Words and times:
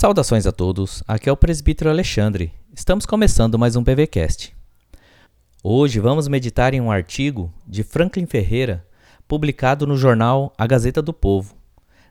Saudações 0.00 0.46
a 0.46 0.52
todos, 0.52 1.02
aqui 1.08 1.28
é 1.28 1.32
o 1.32 1.36
presbítero 1.36 1.90
Alexandre. 1.90 2.52
Estamos 2.72 3.04
começando 3.04 3.58
mais 3.58 3.74
um 3.74 3.82
PVCast. 3.82 4.56
Hoje 5.60 5.98
vamos 5.98 6.28
meditar 6.28 6.72
em 6.72 6.80
um 6.80 6.88
artigo 6.88 7.52
de 7.66 7.82
Franklin 7.82 8.24
Ferreira, 8.24 8.86
publicado 9.26 9.88
no 9.88 9.96
jornal 9.96 10.52
A 10.56 10.68
Gazeta 10.68 11.02
do 11.02 11.12
Povo, 11.12 11.56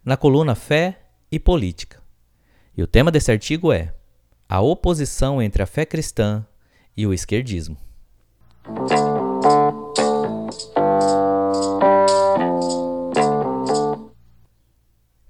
na 0.03 0.17
coluna 0.17 0.53
Fé 0.53 0.99
e 1.31 1.39
Política. 1.39 2.03
E 2.75 2.83
o 2.83 2.87
tema 2.87 3.09
desse 3.09 3.31
artigo 3.31 3.71
é 3.71 3.93
A 4.49 4.59
oposição 4.59 5.41
entre 5.41 5.63
a 5.63 5.65
fé 5.65 5.85
cristã 5.85 6.45
e 6.97 7.07
o 7.07 7.13
esquerdismo. 7.13 7.77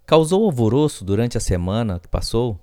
Causou 0.07 0.45
alvoroço 0.45 1.03
durante 1.03 1.37
a 1.37 1.41
semana 1.41 1.99
que 1.99 2.07
passou 2.07 2.57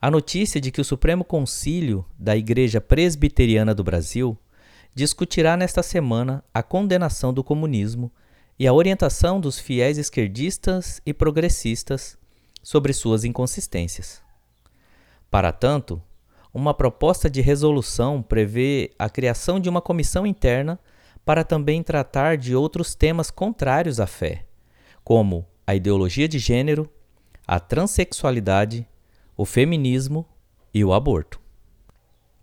a 0.00 0.08
notícia 0.08 0.60
de 0.60 0.70
que 0.70 0.80
o 0.80 0.84
Supremo 0.84 1.24
Concílio 1.24 2.06
da 2.16 2.36
Igreja 2.36 2.80
Presbiteriana 2.80 3.74
do 3.74 3.82
Brasil 3.82 4.38
discutirá 4.94 5.56
nesta 5.56 5.82
semana 5.82 6.44
a 6.54 6.62
condenação 6.62 7.34
do 7.34 7.42
comunismo 7.42 8.12
e 8.56 8.64
a 8.64 8.72
orientação 8.72 9.40
dos 9.40 9.58
fiéis 9.58 9.98
esquerdistas 9.98 11.02
e 11.04 11.12
progressistas 11.12 12.16
sobre 12.62 12.92
suas 12.92 13.24
inconsistências. 13.24 14.22
Para 15.28 15.50
tanto, 15.50 16.00
uma 16.52 16.72
proposta 16.72 17.28
de 17.28 17.40
resolução 17.40 18.22
prevê 18.22 18.92
a 18.96 19.10
criação 19.10 19.58
de 19.58 19.68
uma 19.68 19.82
comissão 19.82 20.24
interna 20.24 20.78
para 21.24 21.42
também 21.42 21.82
tratar 21.82 22.36
de 22.36 22.54
outros 22.54 22.94
temas 22.94 23.32
contrários 23.32 23.98
à 23.98 24.06
fé, 24.06 24.46
como 25.02 25.44
a 25.66 25.74
ideologia 25.74 26.28
de 26.28 26.38
gênero, 26.38 26.88
a 27.46 27.58
transexualidade, 27.58 28.86
o 29.36 29.44
feminismo 29.44 30.26
e 30.72 30.84
o 30.84 30.92
aborto. 30.92 31.40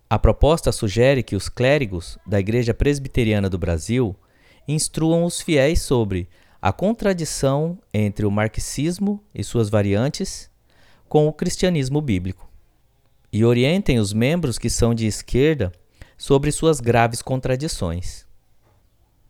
A 0.09 0.20
proposta 0.20 0.72
sugere 0.72 1.23
que 1.23 1.36
os 1.36 1.48
clérigos 1.48 2.18
da 2.26 2.40
Igreja 2.40 2.73
Presbiteriana 2.73 3.50
do 3.50 3.58
Brasil 3.58 4.16
instruam 4.68 5.23
os 5.23 5.42
fiéis 5.42 5.82
sobre 5.82 6.28
a 6.62 6.72
contradição 6.72 7.80
entre 7.94 8.26
o 8.26 8.32
marxismo 8.32 9.23
e 9.34 9.44
suas 9.44 9.70
variantes 9.70 10.50
com 11.08 11.28
o 11.28 11.34
cristianismo 11.34 12.02
bíblico 12.02 12.52
e 13.32 13.45
orientem 13.45 14.00
os 14.00 14.14
membros 14.14 14.58
que 14.58 14.70
são 14.70 14.94
de 14.94 15.08
esquerda 15.08 15.72
sobre 16.17 16.52
suas 16.52 16.80
graves 16.80 17.22
contradições. 17.22 18.26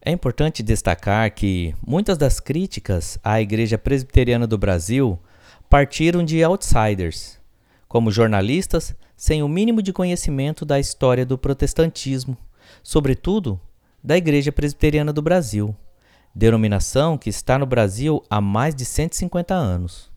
É 0.03 0.09
importante 0.09 0.63
destacar 0.63 1.29
que 1.31 1.75
muitas 1.85 2.17
das 2.17 2.39
críticas 2.39 3.19
à 3.23 3.39
Igreja 3.39 3.77
Presbiteriana 3.77 4.47
do 4.47 4.57
Brasil 4.57 5.19
partiram 5.69 6.25
de 6.25 6.43
outsiders, 6.43 7.39
como 7.87 8.09
jornalistas 8.09 8.95
sem 9.15 9.43
o 9.43 9.47
mínimo 9.47 9.79
de 9.79 9.93
conhecimento 9.93 10.65
da 10.65 10.79
história 10.79 11.23
do 11.23 11.37
protestantismo, 11.37 12.35
sobretudo 12.81 13.61
da 14.03 14.17
Igreja 14.17 14.51
Presbiteriana 14.51 15.13
do 15.13 15.21
Brasil, 15.21 15.75
denominação 16.33 17.15
que 17.15 17.29
está 17.29 17.59
no 17.59 17.67
Brasil 17.67 18.23
há 18.27 18.41
mais 18.41 18.73
de 18.73 18.85
150 18.85 19.53
anos. 19.53 20.09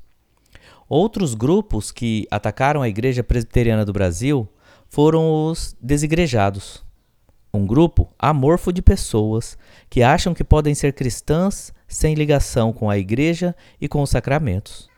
Outros 0.89 1.35
grupos 1.35 1.93
que 1.93 2.27
atacaram 2.31 2.81
a 2.81 2.89
Igreja 2.89 3.23
Presbiteriana 3.23 3.85
do 3.85 3.93
Brasil 3.93 4.49
foram 4.89 5.51
os 5.51 5.77
desigrejados 5.79 6.84
um 7.55 7.65
grupo 7.65 8.13
amorfo 8.19 8.73
de 8.73 8.83
pessoas 8.83 9.57
que 9.89 10.03
acham 10.03 10.35
que 10.35 10.43
podem 10.43 10.75
ser 10.75 10.93
cristãs 10.93 11.73
sem 11.87 12.15
ligação 12.15 12.73
com 12.73 12.91
a 12.91 12.99
igreja 12.99 13.55
e 13.81 13.87
com 13.87 14.03
os 14.03 14.11
sacramentos, 14.11 14.91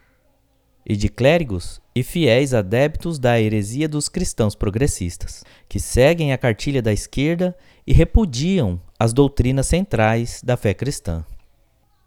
e 0.85 0.97
de 0.97 1.11
clérigos 1.11 1.83
e 1.95 2.03
fiéis 2.03 2.55
adeptos 2.55 3.19
da 3.19 3.39
heresia 3.39 3.87
dos 3.87 4.09
cristãos 4.09 4.55
progressistas, 4.55 5.45
que 5.69 5.79
seguem 5.79 6.33
a 6.33 6.39
cartilha 6.39 6.81
da 6.81 6.93
esquerda 6.93 7.55
e 7.87 7.93
repudiam 7.93 8.81
as 8.99 9.13
doutrinas 9.13 9.67
centrais 9.67 10.41
da 10.43 10.57
fé 10.57 10.73
cristã. 10.73 11.25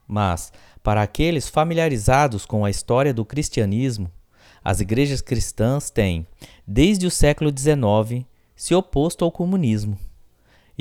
Mas, 0.07 0.51
para 0.81 1.03
aqueles 1.03 1.47
familiarizados 1.47 2.45
com 2.45 2.65
a 2.65 2.71
história 2.71 3.13
do 3.13 3.23
cristianismo, 3.23 4.09
as 4.63 4.79
igrejas 4.79 5.21
cristãs 5.21 5.91
têm, 5.91 6.25
desde 6.65 7.05
o 7.05 7.11
século 7.11 7.51
XIX, 7.55 8.25
se 8.55 8.73
oposto 8.73 9.23
ao 9.23 9.31
comunismo 9.31 9.97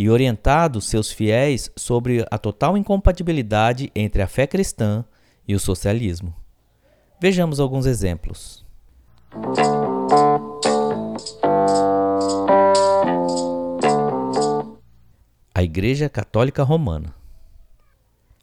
e 0.01 0.09
orientado 0.09 0.81
seus 0.81 1.11
fiéis 1.11 1.73
sobre 1.75 2.25
a 2.31 2.39
total 2.39 2.79
incompatibilidade 2.79 3.91
entre 3.97 4.23
a 4.23 4.29
fé 4.29 4.47
cristã 4.47 5.05
e 5.47 5.57
o 5.57 5.59
socialismo. 5.59 6.33
Vejamos 7.21 7.59
alguns 7.59 7.85
exemplos. 7.85 8.65
A 15.53 15.65
Igreja 15.65 16.09
Católica 16.09 16.63
Romana. 16.63 17.13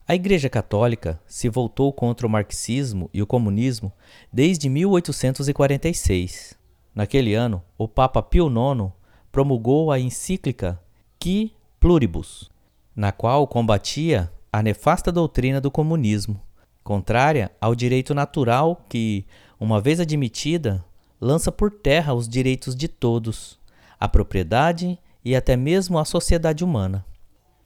A 0.05 0.13
Igreja 0.13 0.49
Católica 0.49 1.21
se 1.25 1.47
voltou 1.47 1.93
contra 1.93 2.27
o 2.27 2.29
marxismo 2.29 3.09
e 3.13 3.21
o 3.21 3.25
comunismo 3.25 3.93
desde 4.31 4.67
1846. 4.67 6.57
Naquele 6.93 7.33
ano, 7.33 7.63
o 7.77 7.87
Papa 7.87 8.21
Pio 8.21 8.47
IX 8.49 8.91
promulgou 9.31 9.89
a 9.89 9.97
encíclica 9.97 10.81
Qui 11.25 11.55
Pluribus, 11.79 12.51
na 12.95 13.11
qual 13.11 13.47
combatia 13.47 14.31
a 14.53 14.61
nefasta 14.61 15.11
doutrina 15.11 15.59
do 15.59 15.71
comunismo, 15.71 16.39
contrária 16.83 17.51
ao 17.59 17.73
direito 17.73 18.13
natural 18.13 18.85
que, 18.87 19.25
uma 19.59 19.81
vez 19.81 19.99
admitida, 19.99 20.85
lança 21.19 21.51
por 21.51 21.71
terra 21.71 22.13
os 22.13 22.29
direitos 22.29 22.75
de 22.75 22.87
todos, 22.87 23.59
a 23.99 24.07
propriedade 24.07 24.99
e 25.23 25.35
até 25.35 25.57
mesmo 25.57 25.97
a 25.97 26.05
sociedade 26.05 26.63
humana. 26.63 27.03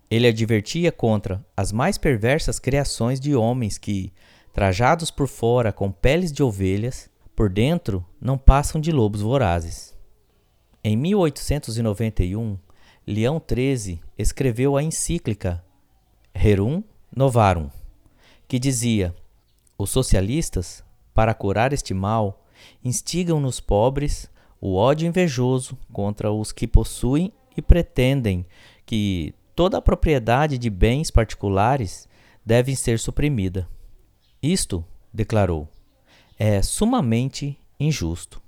Ele 0.10 0.30
advertia 0.30 0.90
contra 0.90 1.46
as 1.58 1.74
mais 1.74 1.98
perversas 1.98 2.60
criações 2.60 3.20
de 3.20 3.36
homens 3.36 3.78
que, 3.78 4.14
trajados 4.54 5.12
por 5.12 5.28
fora 5.28 5.74
com 5.74 5.92
peles 5.92 6.32
de 6.32 6.42
ovelhas, 6.42 7.10
por 7.36 7.50
dentro 7.50 8.06
não 8.22 8.38
passam 8.38 8.80
de 8.80 8.94
lobos 8.94 9.20
vorazes. 9.20 9.94
Em 10.82 10.96
1891, 10.96 12.58
Leão 13.12 13.42
XIII 13.42 14.00
escreveu 14.16 14.78
a 14.78 14.84
encíclica 14.84 15.66
Rerum 16.32 16.84
Novarum, 17.12 17.72
que 18.48 18.60
dizia: 18.60 19.16
Os 19.76 19.90
socialistas, 19.90 20.84
para 21.12 21.34
curar 21.34 21.74
este 21.74 21.92
mal, 21.92 22.46
instigam 22.86 23.40
nos 23.40 23.60
pobres 23.60 24.30
o 24.62 24.76
ódio 24.76 25.08
invejoso 25.08 25.76
contra 25.92 26.32
os 26.32 26.52
que 26.52 26.68
possuem 26.68 27.34
e 27.58 27.64
pretendem 27.64 28.46
que 28.86 29.34
toda 29.56 29.80
a 29.80 29.82
propriedade 29.82 30.60
de 30.60 30.70
bens 30.70 31.10
particulares 31.10 32.08
deve 32.46 32.76
ser 32.76 33.00
suprimida. 33.00 33.68
Isto, 34.40 34.86
declarou, 35.12 35.68
é 36.38 36.62
sumamente 36.62 37.60
injusto. 37.80 38.40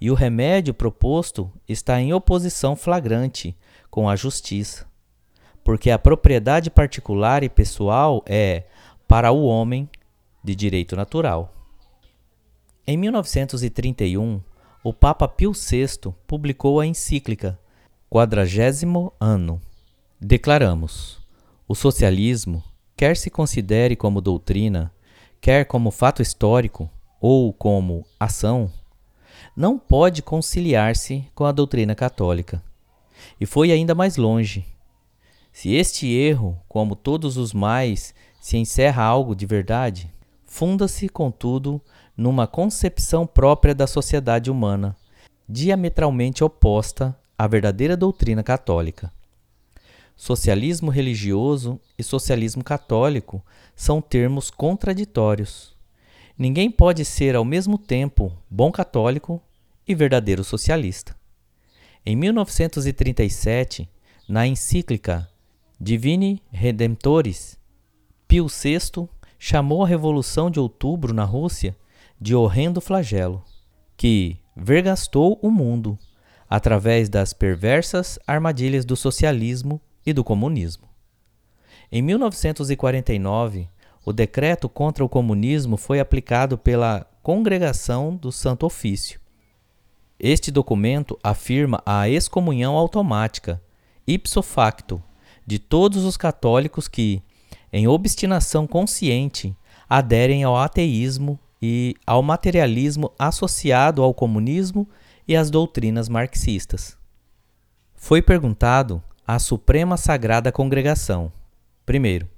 E 0.00 0.10
o 0.10 0.14
remédio 0.14 0.74
proposto 0.74 1.48
está 1.68 2.00
em 2.00 2.12
oposição 2.12 2.74
flagrante 2.74 3.56
com 3.98 4.08
a 4.08 4.14
justiça, 4.14 4.86
porque 5.64 5.90
a 5.90 5.98
propriedade 5.98 6.70
particular 6.70 7.42
e 7.42 7.48
pessoal 7.48 8.22
é, 8.26 8.62
para 9.08 9.32
o 9.32 9.42
homem, 9.42 9.90
de 10.40 10.54
direito 10.54 10.94
natural. 10.94 11.52
Em 12.86 12.96
1931, 12.96 14.40
o 14.84 14.94
Papa 14.94 15.26
Pio 15.26 15.50
VI 15.50 16.14
publicou 16.28 16.78
a 16.78 16.86
encíclica 16.86 17.58
Quadragésimo 18.08 19.12
Ano. 19.18 19.60
Declaramos: 20.20 21.18
o 21.66 21.74
socialismo, 21.74 22.62
quer 22.96 23.16
se 23.16 23.30
considere 23.30 23.96
como 23.96 24.20
doutrina, 24.20 24.92
quer 25.40 25.64
como 25.64 25.90
fato 25.90 26.22
histórico 26.22 26.88
ou 27.20 27.52
como 27.52 28.06
ação, 28.20 28.70
não 29.56 29.76
pode 29.76 30.22
conciliar-se 30.22 31.28
com 31.34 31.44
a 31.44 31.50
doutrina 31.50 31.96
católica. 31.96 32.62
E 33.40 33.46
foi 33.46 33.70
ainda 33.70 33.94
mais 33.94 34.16
longe. 34.16 34.64
Se 35.52 35.74
este 35.74 36.06
erro, 36.06 36.58
como 36.68 36.94
todos 36.94 37.36
os 37.36 37.52
mais, 37.52 38.14
se 38.40 38.56
encerra 38.56 39.02
algo 39.02 39.34
de 39.34 39.46
verdade, 39.46 40.10
funda-se, 40.46 41.08
contudo, 41.08 41.80
numa 42.16 42.46
concepção 42.46 43.26
própria 43.26 43.74
da 43.74 43.86
sociedade 43.86 44.50
humana, 44.50 44.96
diametralmente 45.48 46.42
oposta 46.42 47.16
à 47.36 47.46
verdadeira 47.46 47.96
doutrina 47.96 48.42
católica. 48.42 49.12
Socialismo 50.16 50.90
religioso 50.90 51.80
e 51.96 52.02
socialismo 52.02 52.64
católico 52.64 53.40
são 53.76 54.00
termos 54.00 54.50
contraditórios. 54.50 55.76
Ninguém 56.36 56.70
pode 56.70 57.04
ser 57.04 57.36
ao 57.36 57.44
mesmo 57.44 57.78
tempo 57.78 58.32
bom 58.50 58.72
católico 58.72 59.40
e 59.86 59.94
verdadeiro 59.94 60.42
socialista. 60.42 61.17
Em 62.04 62.16
1937, 62.16 63.88
na 64.28 64.46
encíclica 64.46 65.28
Divini 65.80 66.42
Redemptoris, 66.50 67.58
Pio 68.26 68.46
VI 68.46 69.08
chamou 69.38 69.84
a 69.84 69.86
Revolução 69.86 70.50
de 70.50 70.58
Outubro 70.58 71.12
na 71.14 71.24
Rússia 71.24 71.76
de 72.20 72.34
horrendo 72.34 72.80
flagelo. 72.80 73.44
que 73.96 74.38
vergastou 74.56 75.38
o 75.42 75.50
mundo 75.50 75.98
através 76.48 77.08
das 77.08 77.32
perversas 77.32 78.18
armadilhas 78.26 78.84
do 78.84 78.96
socialismo 78.96 79.80
e 80.06 80.12
do 80.12 80.24
comunismo. 80.24 80.88
Em 81.90 82.00
1949, 82.00 83.68
o 84.04 84.12
decreto 84.12 84.68
contra 84.68 85.04
o 85.04 85.08
comunismo 85.08 85.76
foi 85.76 86.00
aplicado 86.00 86.56
pela 86.56 87.04
Congregação 87.22 88.16
do 88.16 88.32
Santo 88.32 88.64
Ofício. 88.64 89.20
Este 90.20 90.50
documento 90.50 91.16
afirma 91.22 91.80
a 91.86 92.08
excomunhão 92.08 92.76
automática, 92.76 93.62
ipso 94.06 94.42
facto, 94.42 95.02
de 95.46 95.58
todos 95.58 96.04
os 96.04 96.16
católicos 96.16 96.88
que, 96.88 97.22
em 97.72 97.86
obstinação 97.86 98.66
consciente, 98.66 99.56
aderem 99.88 100.42
ao 100.42 100.56
ateísmo 100.56 101.38
e 101.62 101.94
ao 102.06 102.22
materialismo 102.22 103.12
associado 103.18 104.02
ao 104.02 104.12
comunismo 104.12 104.88
e 105.26 105.36
às 105.36 105.50
doutrinas 105.50 106.08
marxistas. 106.08 106.96
Foi 107.94 108.20
perguntado 108.20 109.02
à 109.26 109.38
Suprema 109.38 109.96
Sagrada 109.96 110.50
Congregação, 110.50 111.32
primeiro, 111.86 112.28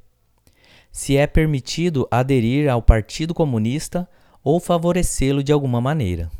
se 0.93 1.17
é 1.17 1.27
permitido 1.27 2.07
aderir 2.11 2.69
ao 2.69 2.83
Partido 2.83 3.33
Comunista 3.33 4.09
ou 4.43 4.59
favorecê-lo 4.59 5.43
de 5.43 5.53
alguma 5.53 5.81
maneira. 5.81 6.31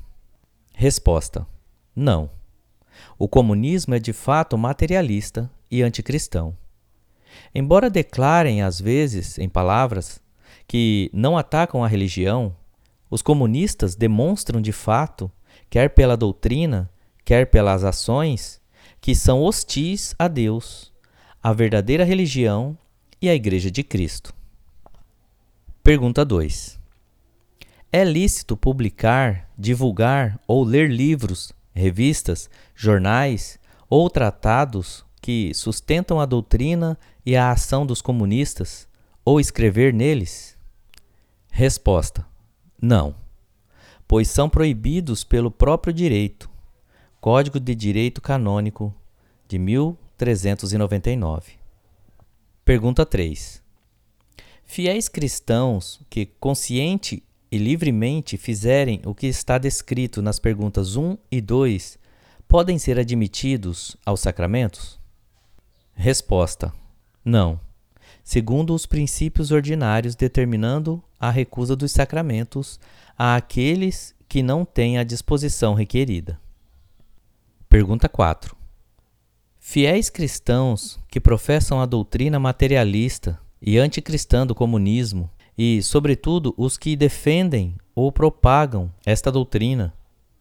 Resposta: 0.73 1.47
Não. 1.95 2.31
O 3.19 3.29
comunismo 3.29 3.95
é 3.95 3.99
de 3.99 4.13
fato 4.13 4.57
materialista 4.59 5.51
e 5.71 5.83
anticristão. 5.83 6.57
Embora 7.55 7.91
declarem 7.91 8.63
às 8.63 8.81
vezes, 8.81 9.39
em 9.39 9.49
palavras, 9.49 10.21
que 10.67 11.11
não 11.13 11.37
atacam 11.37 11.83
a 11.83 11.89
religião, 11.89 12.55
os 13.11 13.23
comunistas 13.23 13.95
demonstram 13.95 14.61
de 14.61 14.73
fato, 14.73 15.31
quer 15.69 15.91
pela 15.91 16.17
doutrina, 16.17 16.91
quer 17.25 17.47
pelas 17.51 17.85
ações, 17.85 18.61
que 19.01 19.15
são 19.15 19.43
hostis 19.43 20.15
a 20.19 20.29
Deus, 20.29 20.93
à 21.43 21.53
verdadeira 21.53 22.05
religião 22.05 22.77
e 23.21 23.29
à 23.29 23.35
Igreja 23.35 23.71
de 23.71 23.83
Cristo. 23.83 24.33
Pergunta 25.83 26.25
2. 26.25 26.79
É 27.93 28.05
lícito 28.05 28.57
publicar, 28.57 29.50
divulgar 29.61 30.41
ou 30.47 30.65
ler 30.65 30.91
livros, 30.91 31.53
revistas, 31.75 32.49
jornais 32.75 33.61
ou 33.91 34.09
tratados 34.09 35.05
que 35.21 35.53
sustentam 35.53 36.19
a 36.19 36.25
doutrina 36.25 36.99
e 37.27 37.37
a 37.37 37.51
ação 37.51 37.85
dos 37.85 38.01
comunistas 38.01 38.89
ou 39.23 39.39
escrever 39.39 39.93
neles? 39.93 40.57
Resposta: 41.51 42.27
Não, 42.81 43.15
pois 44.09 44.29
são 44.31 44.49
proibidos 44.49 45.25
pelo 45.25 45.51
próprio 45.51 45.93
direito. 45.93 46.49
Código 47.21 47.61
de 47.61 47.75
Direito 47.75 48.23
Canônico 48.23 48.95
de 49.47 49.59
1399. 49.59 51.53
Pergunta 52.65 53.05
3. 53.05 53.63
Fiéis 54.65 55.07
cristãos 55.07 56.01
que 56.09 56.25
consciente 56.25 57.23
e 57.51 57.59
livremente 57.59 58.37
fizerem 58.37 59.01
o 59.05 59.15
que 59.15 59.27
está 59.27 59.59
descrito 59.59 60.23
nas 60.23 60.39
perguntas 60.39 60.97
1 60.97 61.17
e 61.31 61.41
2 61.41 61.99
podem 62.47 62.79
ser 62.79 62.99
admitidos 62.99 63.97
aos 64.05 64.21
sacramentos? 64.21 64.99
Resposta: 65.95 66.73
Não 67.25 67.61
segundo 68.31 68.75
os 68.75 68.87
princípios 68.87 69.51
ordinários, 69.51 70.15
determinando 70.15 71.03
a 71.19 71.31
recusa 71.31 71.75
dos 71.75 71.93
sacramentos 71.93 72.79
a 73.19 73.37
aqueles 73.37 74.15
que 74.29 74.43
não 74.43 74.65
têm 74.65 74.99
a 74.99 75.05
disposição 75.05 75.75
requerida. 75.75 76.41
Pergunta 77.69 78.09
4. 78.09 78.57
Fiéis 79.59 80.09
cristãos 80.09 80.99
que 81.09 81.21
professam 81.21 81.81
a 81.81 81.87
doutrina 81.87 82.39
materialista 82.39 83.39
e 83.61 83.79
anticristã 83.79 84.47
do 84.47 84.55
comunismo, 84.55 85.31
e, 85.57 85.83
sobretudo, 85.83 86.55
os 86.57 86.77
que 86.79 86.97
defendem 86.97 87.77
ou 87.95 88.11
propagam 88.11 88.91
esta 89.05 89.31
doutrina, 89.31 89.93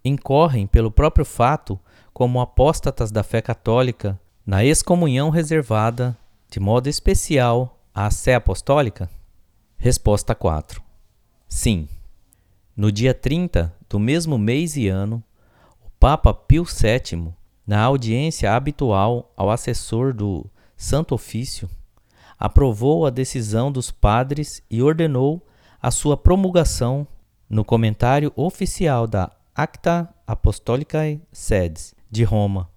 incorrem 0.03 0.65
pelo 0.65 0.91
próprio 0.91 1.25
fato 1.25 1.79
como 2.13 2.41
apóstatas 2.41 3.11
da 3.11 3.23
fé 3.23 3.41
católica 3.41 4.19
na 4.45 4.63
excomunhão 4.63 5.29
reservada, 5.29 6.17
de 6.50 6.59
modo 6.59 6.88
especial, 6.88 7.79
a 7.94 8.09
Sé 8.09 8.35
Apostólica? 8.35 9.09
Resposta 9.77 10.33
4. 10.33 10.81
Sim. 11.47 11.88
No 12.75 12.91
dia 12.91 13.13
30 13.13 13.73
do 13.89 14.00
mesmo 14.00 14.38
mês 14.38 14.75
e 14.77 14.88
ano, 14.88 15.23
o 15.85 15.89
Papa 16.00 16.33
Pio 16.33 16.63
VII, 16.63 17.33
na 17.67 17.81
audiência 17.81 18.53
habitual 18.53 19.31
ao 19.35 19.51
assessor 19.51 20.13
do 20.13 20.45
Santo 20.75 21.13
Ofício, 21.13 21.69
aprovou 22.39 23.06
a 23.06 23.09
decisão 23.09 23.71
dos 23.71 23.91
padres 23.91 24.63
e 24.71 24.81
ordenou 24.81 25.45
a 25.81 25.91
sua 25.91 26.15
promulgação 26.15 27.06
no 27.50 27.65
comentário 27.65 28.31
oficial 28.36 29.06
da 29.06 29.31
Acta 29.53 30.07
Apostolicae 30.25 31.21
Sedes 31.31 31.94
de 32.09 32.24
Roma. 32.24 32.69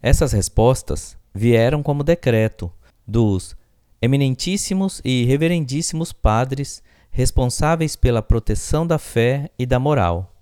Essas 0.00 0.32
respostas 0.32 1.18
vieram 1.34 1.82
como 1.82 2.04
decreto 2.04 2.70
dos 3.06 3.56
eminentíssimos 4.00 5.00
e 5.04 5.24
reverendíssimos 5.24 6.12
padres 6.12 6.82
responsáveis 7.10 7.96
pela 7.96 8.22
proteção 8.22 8.86
da 8.86 8.98
fé 8.98 9.50
e 9.58 9.66
da 9.66 9.80
moral, 9.80 10.32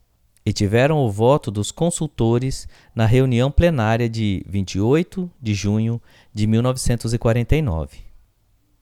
e 0.44 0.52
tiveram 0.52 0.98
o 0.98 1.10
voto 1.10 1.50
dos 1.50 1.72
consultores 1.72 2.68
na 2.94 3.06
reunião 3.06 3.50
plenária 3.50 4.08
de 4.08 4.44
28 4.46 5.30
de 5.40 5.54
junho 5.54 6.00
de 6.34 6.46
1949. 6.46 8.05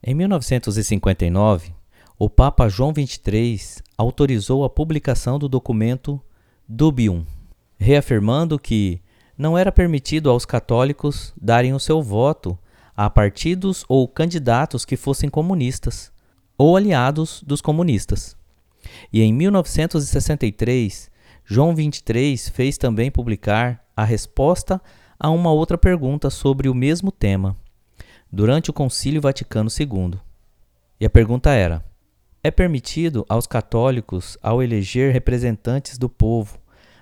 Em 0.07 0.13
1959, 0.13 1.73
o 2.19 2.29
Papa 2.29 2.69
João 2.69 2.93
XXIII 2.93 3.81
autorizou 3.97 4.63
a 4.63 4.69
publicação 4.69 5.39
do 5.39 5.49
documento 5.49 6.21
Dubium, 6.69 7.25
reafirmando 7.75 8.59
que 8.59 9.01
não 9.35 9.57
era 9.57 9.71
permitido 9.71 10.29
aos 10.29 10.45
católicos 10.45 11.33
darem 11.35 11.73
o 11.73 11.79
seu 11.79 12.03
voto 12.03 12.55
a 12.95 13.09
partidos 13.09 13.83
ou 13.89 14.07
candidatos 14.07 14.85
que 14.85 14.95
fossem 14.95 15.27
comunistas 15.27 16.11
ou 16.55 16.77
aliados 16.77 17.41
dos 17.41 17.59
comunistas. 17.59 18.37
E 19.11 19.23
em 19.23 19.33
1963, 19.33 21.09
João 21.43 21.73
23 21.73 22.47
fez 22.49 22.77
também 22.77 23.09
publicar 23.09 23.83
a 23.97 24.03
resposta 24.03 24.79
a 25.19 25.31
uma 25.31 25.51
outra 25.51 25.79
pergunta 25.79 26.29
sobre 26.29 26.69
o 26.69 26.75
mesmo 26.75 27.11
tema, 27.11 27.55
durante 28.31 28.69
o 28.69 28.73
Concílio 28.73 29.21
Vaticano 29.21 29.69
II. 29.69 30.19
E 30.99 31.05
a 31.05 31.09
pergunta 31.09 31.51
era: 31.51 31.83
é 32.43 32.51
permitido 32.51 33.25
aos 33.27 33.47
católicos, 33.47 34.37
ao 34.41 34.61
eleger 34.61 35.11
representantes 35.11 35.97
do 35.97 36.07
povo, 36.07 36.59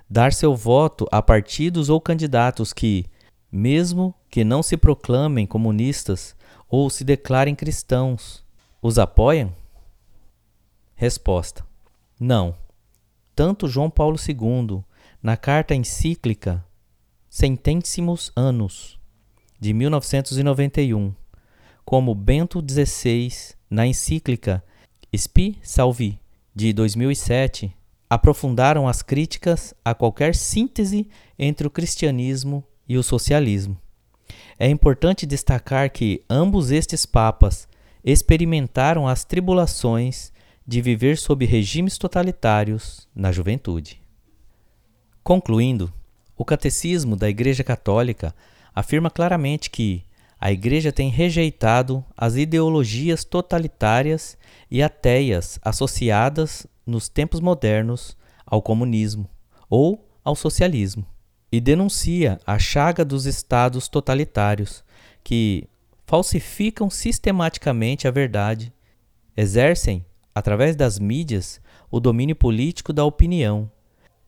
dar 0.10 0.32
seu 0.32 0.56
voto 0.56 1.08
a 1.12 1.22
partidos 1.22 1.89
ou 1.89 2.00
candidatos 2.00 2.72
que, 2.72 3.06
mesmo 3.51 4.15
que 4.30 4.44
não 4.44 4.63
se 4.63 4.77
proclamem 4.77 5.46
comunistas 5.46 6.36
ou 6.70 6.89
se 6.89 7.03
declarem 7.03 7.56
cristãos, 7.56 8.44
os 8.82 8.98
apoiam? 8.98 9.53
Resposta: 10.96 11.65
Não. 12.20 12.56
Tanto 13.36 13.68
João 13.68 13.89
Paulo 13.89 14.18
II, 14.18 14.84
na 15.22 15.36
carta 15.36 15.74
encíclica 15.74 16.63
Centénsimos 17.30 18.32
Anos, 18.36 19.00
de 19.63 19.74
1991, 19.74 21.15
como 21.86 22.13
Bento 22.13 22.60
XVI, 22.60 23.55
na 23.70 23.88
encíclica 23.88 24.62
Spi 25.15 25.58
Salvi, 25.63 26.20
de 26.53 26.74
2007, 26.74 27.74
aprofundaram 28.10 28.89
as 28.89 29.01
críticas 29.01 29.74
a 29.86 29.96
qualquer 29.96 30.36
síntese 30.36 31.08
entre 31.39 31.65
o 31.65 31.70
cristianismo 31.72 32.62
e 32.89 32.98
o 32.98 33.03
socialismo. 33.03 33.79
É 34.60 34.67
importante 34.67 35.25
destacar 35.25 35.89
que 35.89 36.25
ambos 36.29 36.70
estes 36.70 37.05
papas 37.05 37.65
experimentaram 38.03 39.08
as 39.08 39.24
tribulações 39.24 40.34
de 40.67 40.82
viver 40.82 41.17
sob 41.17 41.46
regimes 41.46 41.98
totalitários 41.98 43.08
na 43.15 43.32
juventude. 43.32 44.01
Concluindo, 45.24 45.93
o 46.36 46.43
Catecismo 46.43 47.15
da 47.15 47.29
Igreja 47.29 47.63
Católica 47.63 48.36
afirma 48.74 49.10
claramente 49.10 49.70
que 49.70 50.03
a 50.39 50.51
Igreja 50.51 50.92
tem 50.92 51.10
rejeitado 51.10 52.03
as 52.18 52.36
ideologias 52.36 53.24
totalitárias 53.24 54.38
e 54.70 54.84
ateias 54.84 55.60
associadas 55.63 56.68
nos 56.86 57.08
tempos 57.08 57.39
modernos 57.39 58.18
ao 58.46 58.62
comunismo 58.62 59.30
ou 59.70 60.06
ao 60.24 60.36
socialismo 60.36 61.06
e 61.51 61.62
denuncia 61.62 62.39
a 62.48 62.58
chaga 62.58 63.06
dos 63.06 63.25
estados 63.25 63.88
totalitários 63.88 64.84
que 65.24 65.70
falsificam 66.06 66.89
sistematicamente 66.89 68.08
a 68.08 68.12
verdade, 68.12 68.74
exercem, 69.38 70.06
através 70.34 70.75
das 70.75 71.00
mídias, 71.00 71.62
o 71.89 72.00
domínio 72.00 72.36
político 72.36 72.92
da 72.92 73.06
opinião, 73.06 73.72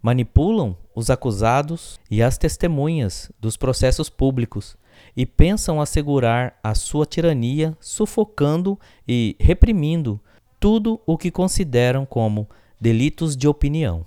manipulam 0.05 0.77
os 0.93 1.09
acusados 1.09 1.99
e 2.11 2.21
as 2.21 2.37
testemunhas 2.37 3.31
dos 3.39 3.57
processos 3.57 4.07
públicos 4.07 4.77
e 5.17 5.25
pensam 5.25 5.81
assegurar 5.81 6.59
a 6.63 6.75
sua 6.75 7.07
tirania, 7.07 7.75
sufocando 7.81 8.79
e 9.07 9.35
reprimindo 9.39 10.21
tudo 10.59 11.01
o 11.07 11.17
que 11.17 11.31
consideram 11.31 12.05
como 12.05 12.47
delitos 12.79 13.35
de 13.35 13.47
opinião. 13.47 14.05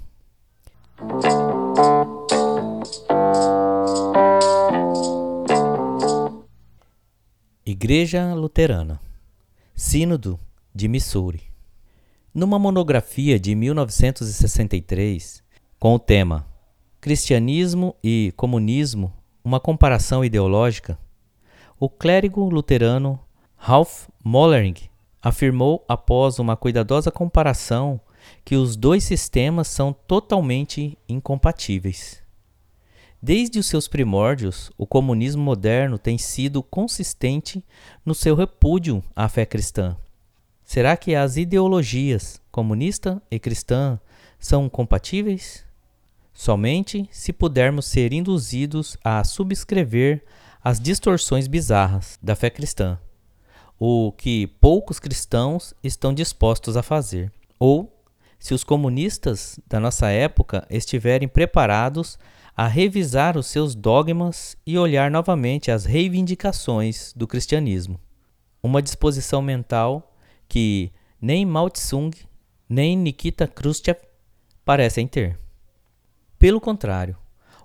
Igreja 7.67 8.35
Luterana 8.35 9.00
Sínodo 9.75 10.38
de 10.73 10.87
Missouri 10.87 11.43
Numa 12.33 12.57
monografia 12.57 13.37
de 13.37 13.57
1963, 13.57 15.48
com 15.78 15.94
o 15.94 15.99
tema 15.99 16.44
Cristianismo 17.00 17.94
e 18.02 18.32
Comunismo 18.37 19.12
Uma 19.44 19.61
Comparação 19.61 20.25
Ideológica, 20.25 20.99
o 21.78 21.88
clérigo 21.88 22.49
luterano 22.49 23.20
Ralph 23.56 24.08
Mollering 24.25 24.75
afirmou, 25.23 25.85
após 25.87 26.40
uma 26.40 26.56
cuidadosa 26.56 27.12
comparação, 27.12 28.00
que 28.44 28.56
os 28.56 28.75
dois 28.75 29.04
sistemas 29.04 29.68
são 29.68 29.92
totalmente 29.92 30.99
incompatíveis. 31.08 32.23
Desde 33.23 33.61
os 33.61 33.66
seus 33.66 33.87
primórdios, 33.87 34.73
o 34.76 34.85
comunismo 34.85 35.42
moderno 35.42 35.97
tem 35.97 36.18
sido 36.18 36.61
consistente 36.61 37.64
no 38.04 38.16
seu 38.16 38.35
repúdio 38.35 39.02
à 39.14 39.28
fé 39.28 39.47
cristã. 39.47 39.97
Será 40.64 40.97
que 40.97 41.14
as 41.14 41.37
ideologias 41.37 42.42
comunista 42.50 43.23
e 43.30 43.38
cristã 43.38 44.00
são 44.40 44.68
compatíveis? 44.68 45.67
Somente 46.38 47.09
se 47.11 47.33
pudermos 47.33 47.87
ser 47.87 48.12
induzidos 48.12 48.97
a 49.02 49.25
subscrever 49.25 50.25
as 50.62 50.78
distorções 50.78 51.49
bizarras 51.49 52.16
da 52.23 52.37
fé 52.37 52.49
cristã, 52.49 52.97
o 53.76 54.12
que 54.12 54.47
poucos 54.47 55.00
cristãos 55.00 55.75
estão 55.83 56.14
dispostos 56.14 56.76
a 56.76 56.83
fazer, 56.83 57.33
ou 57.59 57.92
se 58.38 58.54
os 58.54 58.62
comunistas 58.62 59.59
da 59.66 59.80
nossa 59.80 60.11
época 60.11 60.64
estiverem 60.71 61.26
preparados 61.26 62.16
a 62.57 62.68
revisar 62.68 63.37
os 63.37 63.49
seus 63.49 63.75
dogmas 63.75 64.57
e 64.64 64.78
olhar 64.78 65.11
novamente 65.11 65.73
as 65.73 65.85
reivindicações 65.85 67.12
do 67.16 67.26
cristianismo. 67.26 67.99
Uma 68.62 68.80
disposição 68.80 69.42
mental 69.42 70.16
que 70.49 70.92
nem 71.21 71.45
Mao 71.45 71.68
Tse-tung 71.68 72.16
nem 72.68 72.97
Nikita 72.97 73.49
Khrushchev 73.49 73.99
parecem 74.64 75.09
ter. 75.09 75.48
Pelo 76.38 76.61
contrário, 76.61 77.16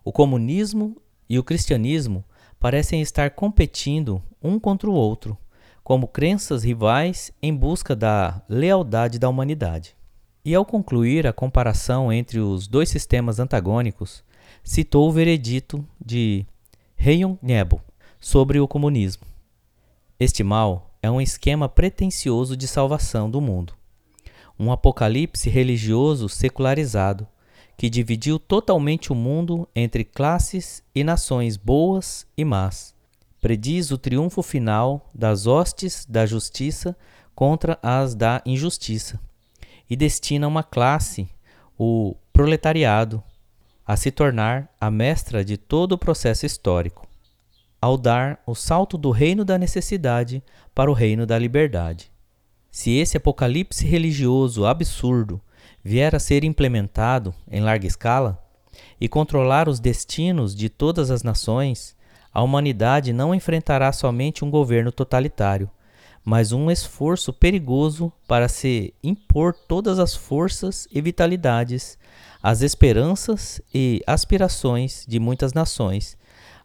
o 0.04 0.12
comunismo 0.12 0.98
e 1.30 1.38
o 1.38 1.44
cristianismo 1.44 2.26
parecem 2.60 3.02
estar 3.02 3.30
competindo 3.32 4.22
um 4.42 4.60
contra 4.60 4.90
o 4.90 4.94
outro, 4.94 5.38
como 5.84 6.08
crenças 6.08 6.64
rivais 6.64 7.32
em 7.42 7.54
busca 7.54 7.96
da 7.96 8.42
lealdade 8.50 9.20
da 9.20 9.30
humanidade. 9.30 9.96
E 10.44 10.56
ao 10.56 10.66
concluir 10.66 11.28
a 11.28 11.34
comparação 11.34 12.12
entre 12.12 12.40
os 12.40 12.68
dois 12.68 12.90
sistemas 12.90 13.40
antagônicos, 13.40 14.24
citou 14.64 15.08
o 15.08 15.12
veredito 15.12 15.86
de 16.04 16.46
Heion 16.98 17.38
Nebo 17.42 17.80
sobre 18.20 18.60
o 18.60 18.68
comunismo. 18.68 19.26
Este 20.20 20.44
mal 20.44 20.98
é 21.02 21.12
um 21.12 21.22
esquema 21.22 21.70
pretensioso 21.70 22.58
de 22.58 22.68
salvação 22.68 23.30
do 23.30 23.40
mundo, 23.40 23.74
um 24.58 24.72
apocalipse 24.72 25.50
religioso 25.50 26.28
secularizado 26.28 27.28
que 27.78 27.90
dividiu 27.90 28.40
totalmente 28.40 29.12
o 29.12 29.16
mundo 29.16 29.68
entre 29.76 30.04
classes 30.04 30.84
e 30.94 31.04
nações 31.04 31.58
boas 31.58 32.26
e 32.38 32.46
más. 32.46 32.94
Prediz 33.42 33.92
o 33.92 33.98
triunfo 33.98 34.42
final 34.42 35.10
das 35.14 35.48
hostes 35.48 36.06
da 36.08 36.26
justiça 36.26 36.96
contra 37.36 37.78
as 37.82 38.16
da 38.16 38.42
injustiça 38.46 39.20
e 39.90 39.96
destina 39.96 40.48
uma 40.48 40.64
classe, 40.64 41.28
o 41.78 42.16
proletariado, 42.32 43.22
a 43.86 43.98
se 43.98 44.12
tornar 44.12 44.74
a 44.80 44.90
mestra 44.90 45.44
de 45.44 45.58
todo 45.58 45.94
o 45.94 45.98
processo 45.98 46.46
histórico, 46.46 47.06
ao 47.82 47.98
dar 47.98 48.42
o 48.48 48.56
salto 48.56 48.98
do 48.98 49.12
reino 49.12 49.44
da 49.44 49.58
necessidade 49.58 50.42
para 50.74 50.90
o 50.90 50.94
reino 50.94 51.26
da 51.26 51.38
liberdade. 51.38 52.12
Se 52.72 52.92
esse 52.92 53.18
apocalipse 53.18 53.86
religioso 53.86 54.66
absurdo 54.66 55.42
vier 55.84 56.16
a 56.16 56.20
ser 56.20 56.44
implementado 56.44 57.34
em 57.52 57.60
larga 57.60 57.86
escala 57.86 58.40
e 59.00 59.08
controlar 59.08 59.68
os 59.68 59.80
destinos 59.80 60.56
de 60.56 60.70
todas 60.70 61.12
as 61.12 61.24
nações, 61.24 61.96
a 62.34 62.42
humanidade 62.42 63.12
não 63.12 63.36
enfrentará 63.36 63.92
somente 63.92 64.46
um 64.46 64.50
governo 64.50 64.92
totalitário, 64.92 65.70
mas 66.24 66.52
um 66.52 66.72
esforço 66.72 67.34
perigoso 67.34 68.12
para 68.28 68.48
se 68.48 68.94
impor 69.04 69.54
todas 69.54 70.00
as 70.00 70.16
forças 70.16 70.88
e 70.92 71.02
vitalidades, 71.02 71.98
as 72.42 72.62
esperanças 72.62 73.62
e 73.74 74.02
aspirações 74.08 75.06
de 75.08 75.20
muitas 75.20 75.54
nações, 75.54 76.18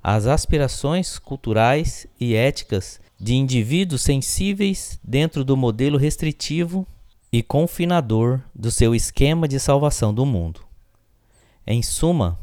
as 0.02 0.26
aspirações 0.26 1.18
culturais 1.18 2.06
e 2.20 2.34
éticas 2.34 3.00
de 3.20 3.34
indivíduos 3.34 4.02
sensíveis 4.02 4.98
dentro 5.02 5.44
do 5.44 5.56
modelo 5.56 5.98
restritivo 5.98 6.86
e 7.32 7.42
confinador 7.42 8.40
do 8.54 8.70
seu 8.70 8.94
esquema 8.94 9.46
de 9.46 9.60
salvação 9.60 10.12
do 10.12 10.24
mundo. 10.24 10.60
Em 11.66 11.82
suma, 11.82 12.38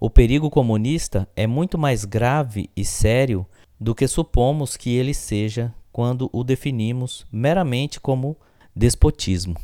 o 0.00 0.08
perigo 0.08 0.48
comunista 0.50 1.28
é 1.36 1.46
muito 1.46 1.78
mais 1.78 2.04
grave 2.04 2.70
e 2.76 2.84
sério 2.84 3.46
do 3.78 3.94
que 3.94 4.08
supomos 4.08 4.76
que 4.76 4.94
ele 4.94 5.12
seja 5.12 5.74
quando 5.92 6.30
o 6.32 6.42
definimos 6.42 7.26
meramente 7.30 8.00
como 8.00 8.36
despotismo. 8.74 9.56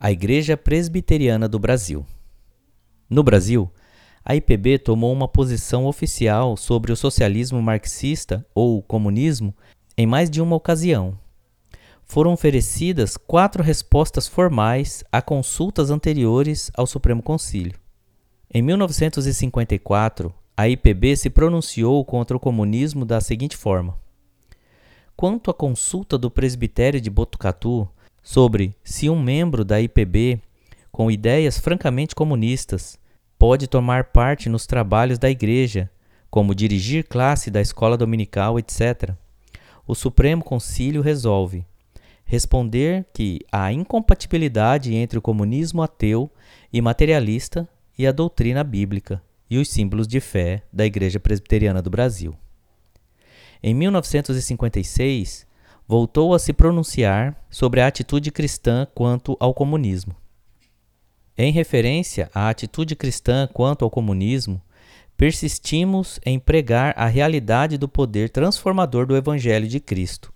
A 0.00 0.12
Igreja 0.12 0.56
Presbiteriana 0.56 1.48
do 1.48 1.58
Brasil. 1.58 2.06
No 3.10 3.22
Brasil, 3.22 3.70
a 4.28 4.36
IPB 4.36 4.78
tomou 4.80 5.10
uma 5.10 5.26
posição 5.26 5.86
oficial 5.86 6.54
sobre 6.54 6.92
o 6.92 6.96
socialismo 6.96 7.62
marxista 7.62 8.44
ou 8.54 8.82
comunismo 8.82 9.54
em 9.96 10.06
mais 10.06 10.28
de 10.28 10.42
uma 10.42 10.54
ocasião. 10.54 11.18
Foram 12.04 12.34
oferecidas 12.34 13.16
quatro 13.16 13.62
respostas 13.62 14.28
formais 14.28 15.02
a 15.10 15.22
consultas 15.22 15.90
anteriores 15.90 16.70
ao 16.74 16.86
Supremo 16.86 17.22
Concílio. 17.22 17.78
Em 18.52 18.60
1954, 18.60 20.34
a 20.54 20.68
IPB 20.68 21.16
se 21.16 21.30
pronunciou 21.30 22.04
contra 22.04 22.36
o 22.36 22.40
comunismo 22.40 23.06
da 23.06 23.22
seguinte 23.22 23.56
forma: 23.56 23.96
Quanto 25.16 25.50
à 25.50 25.54
consulta 25.54 26.18
do 26.18 26.30
presbitério 26.30 27.00
de 27.00 27.08
Botucatu 27.08 27.88
sobre 28.22 28.76
se 28.84 29.08
um 29.08 29.18
membro 29.18 29.64
da 29.64 29.80
IPB 29.80 30.38
com 30.92 31.10
ideias 31.10 31.58
francamente 31.58 32.14
comunistas 32.14 32.98
pode 33.38 33.66
tomar 33.66 34.04
parte 34.04 34.48
nos 34.48 34.66
trabalhos 34.66 35.18
da 35.18 35.30
igreja, 35.30 35.90
como 36.30 36.54
dirigir 36.54 37.04
classe 37.04 37.50
da 37.50 37.60
escola 37.60 37.96
dominical, 37.96 38.58
etc. 38.58 39.14
O 39.86 39.94
Supremo 39.94 40.42
Concílio 40.42 41.00
resolve 41.00 41.64
responder 42.28 43.06
que 43.14 43.40
há 43.50 43.72
incompatibilidade 43.72 44.94
entre 44.94 45.18
o 45.18 45.22
comunismo 45.22 45.82
ateu 45.82 46.30
e 46.70 46.78
materialista 46.78 47.66
e 47.98 48.06
a 48.06 48.12
doutrina 48.12 48.62
bíblica 48.62 49.22
e 49.48 49.56
os 49.56 49.70
símbolos 49.70 50.06
de 50.06 50.20
fé 50.20 50.62
da 50.70 50.84
Igreja 50.84 51.18
Presbiteriana 51.18 51.80
do 51.80 51.88
Brasil. 51.88 52.36
Em 53.62 53.72
1956, 53.72 55.46
voltou 55.86 56.34
a 56.34 56.38
se 56.38 56.52
pronunciar 56.52 57.34
sobre 57.48 57.80
a 57.80 57.86
atitude 57.86 58.30
cristã 58.30 58.86
quanto 58.94 59.34
ao 59.40 59.54
comunismo. 59.54 60.14
Em 61.40 61.52
referência 61.52 62.28
à 62.34 62.48
atitude 62.48 62.96
cristã 62.96 63.46
quanto 63.46 63.84
ao 63.84 63.90
comunismo, 63.90 64.60
persistimos 65.16 66.18
em 66.26 66.36
pregar 66.36 66.92
a 66.96 67.06
realidade 67.06 67.78
do 67.78 67.88
poder 67.88 68.28
transformador 68.28 69.06
do 69.06 69.16
Evangelho 69.16 69.68
de 69.68 69.78
Cristo, 69.78 70.32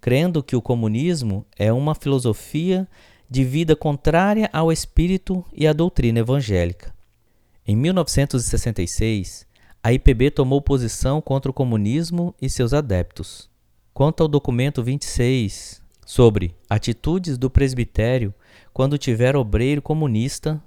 crendo 0.00 0.42
que 0.42 0.56
o 0.56 0.62
comunismo 0.62 1.44
é 1.58 1.70
uma 1.70 1.94
filosofia 1.94 2.88
de 3.28 3.44
vida 3.44 3.76
contrária 3.76 4.48
ao 4.50 4.72
espírito 4.72 5.44
e 5.52 5.66
à 5.66 5.74
doutrina 5.74 6.20
evangélica. 6.20 6.94
Em 7.66 7.76
1966, 7.76 9.46
a 9.82 9.92
IPB 9.92 10.30
tomou 10.30 10.62
posição 10.62 11.20
contra 11.20 11.50
o 11.50 11.54
comunismo 11.54 12.34
e 12.40 12.48
seus 12.48 12.72
adeptos. 12.72 13.50
Quanto 13.92 14.22
ao 14.22 14.28
documento 14.28 14.82
26 14.82 15.82
sobre 16.06 16.54
atitudes 16.70 17.36
do 17.36 17.50
presbitério 17.50 18.32
quando 18.72 18.98
tiver 18.98 19.36
obreiro 19.36 19.82
comunista, 19.82 20.62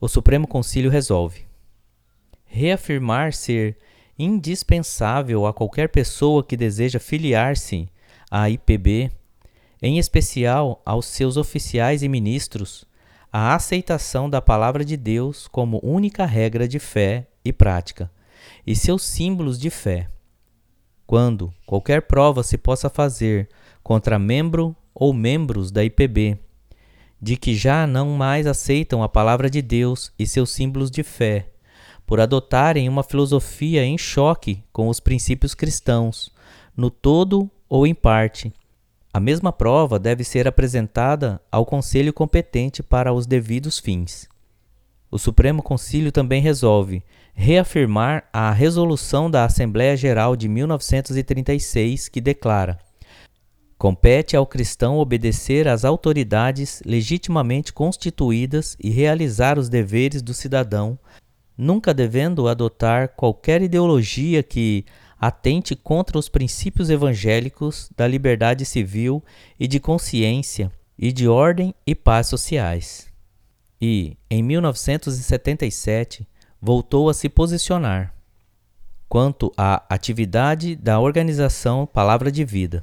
o 0.00 0.08
Supremo 0.08 0.46
Concílio 0.46 0.90
resolve 0.90 1.48
reafirmar 2.48 3.32
ser 3.32 3.76
indispensável 4.18 5.46
a 5.46 5.52
qualquer 5.52 5.90
pessoa 5.90 6.42
que 6.42 6.56
deseja 6.56 6.98
filiar-se 6.98 7.88
à 8.30 8.50
IPB, 8.50 9.12
em 9.80 9.98
especial 9.98 10.82
aos 10.84 11.06
seus 11.06 11.36
oficiais 11.36 12.02
e 12.02 12.08
ministros, 12.08 12.84
a 13.30 13.54
aceitação 13.54 14.28
da 14.28 14.40
palavra 14.40 14.84
de 14.84 14.96
Deus 14.96 15.46
como 15.46 15.78
única 15.84 16.24
regra 16.24 16.66
de 16.66 16.78
fé 16.78 17.28
e 17.44 17.52
prática, 17.52 18.10
e 18.66 18.74
seus 18.74 19.04
símbolos 19.04 19.58
de 19.58 19.70
fé. 19.70 20.08
Quando 21.06 21.52
qualquer 21.64 22.02
prova 22.02 22.42
se 22.42 22.58
possa 22.58 22.90
fazer 22.90 23.48
contra 23.82 24.18
membro 24.18 24.74
ou 24.94 25.12
membros 25.12 25.70
da 25.70 25.84
IPB 25.84 26.38
de 27.20 27.36
que 27.36 27.54
já 27.54 27.86
não 27.86 28.10
mais 28.10 28.46
aceitam 28.46 29.02
a 29.02 29.08
palavra 29.08 29.50
de 29.50 29.60
Deus 29.60 30.12
e 30.18 30.26
seus 30.26 30.50
símbolos 30.50 30.90
de 30.90 31.02
fé, 31.02 31.48
por 32.06 32.20
adotarem 32.20 32.88
uma 32.88 33.02
filosofia 33.02 33.84
em 33.84 33.98
choque 33.98 34.62
com 34.72 34.88
os 34.88 35.00
princípios 35.00 35.54
cristãos, 35.54 36.32
no 36.76 36.90
todo 36.90 37.50
ou 37.68 37.86
em 37.86 37.94
parte. 37.94 38.52
A 39.12 39.20
mesma 39.20 39.52
prova 39.52 39.98
deve 39.98 40.22
ser 40.22 40.46
apresentada 40.46 41.40
ao 41.50 41.66
conselho 41.66 42.12
competente 42.12 42.82
para 42.82 43.12
os 43.12 43.26
devidos 43.26 43.78
fins. 43.78 44.28
O 45.10 45.18
Supremo 45.18 45.62
Concílio 45.62 46.12
também 46.12 46.40
resolve 46.40 47.02
reafirmar 47.34 48.24
a 48.32 48.50
resolução 48.50 49.30
da 49.30 49.44
Assembleia 49.44 49.96
Geral 49.96 50.34
de 50.34 50.48
1936 50.48 52.08
que 52.08 52.20
declara: 52.20 52.78
Compete 53.78 54.36
ao 54.36 54.44
cristão 54.44 54.98
obedecer 54.98 55.68
às 55.68 55.84
autoridades 55.84 56.82
legitimamente 56.84 57.72
constituídas 57.72 58.76
e 58.82 58.90
realizar 58.90 59.56
os 59.56 59.68
deveres 59.68 60.20
do 60.20 60.34
cidadão, 60.34 60.98
nunca 61.56 61.94
devendo 61.94 62.48
adotar 62.48 63.10
qualquer 63.10 63.62
ideologia 63.62 64.42
que 64.42 64.84
atente 65.20 65.76
contra 65.76 66.18
os 66.18 66.28
princípios 66.28 66.90
evangélicos 66.90 67.88
da 67.96 68.06
liberdade 68.08 68.64
civil 68.64 69.22
e 69.60 69.68
de 69.68 69.78
consciência 69.78 70.72
e 70.98 71.12
de 71.12 71.28
ordem 71.28 71.72
e 71.86 71.94
paz 71.94 72.26
sociais. 72.26 73.06
E, 73.80 74.16
em 74.28 74.42
1977, 74.42 76.26
voltou 76.60 77.08
a 77.08 77.14
se 77.14 77.28
posicionar 77.28 78.12
quanto 79.08 79.52
à 79.56 79.84
atividade 79.88 80.74
da 80.74 80.98
organização 80.98 81.86
Palavra 81.86 82.32
de 82.32 82.44
Vida. 82.44 82.82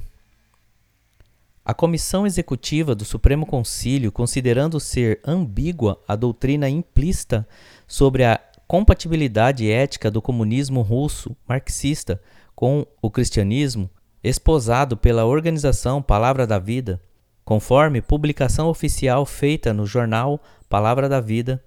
A 1.68 1.74
Comissão 1.74 2.24
Executiva 2.24 2.94
do 2.94 3.04
Supremo 3.04 3.44
Concílio, 3.44 4.12
considerando 4.12 4.78
ser 4.78 5.20
ambígua 5.26 6.00
a 6.06 6.14
doutrina 6.14 6.68
implícita 6.68 7.44
sobre 7.88 8.22
a 8.22 8.38
compatibilidade 8.68 9.68
ética 9.68 10.08
do 10.08 10.22
comunismo 10.22 10.80
russo 10.80 11.36
marxista 11.44 12.22
com 12.54 12.86
o 13.02 13.10
cristianismo, 13.10 13.90
esposado 14.22 14.96
pela 14.96 15.24
organização 15.24 16.00
Palavra 16.00 16.46
da 16.46 16.60
Vida, 16.60 17.02
conforme 17.44 18.00
publicação 18.00 18.68
oficial 18.68 19.26
feita 19.26 19.74
no 19.74 19.84
jornal 19.84 20.40
Palavra 20.68 21.08
da 21.08 21.20
Vida, 21.20 21.60